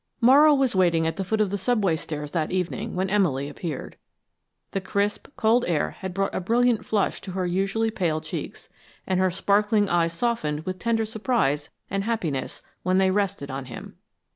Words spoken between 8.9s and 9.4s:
and her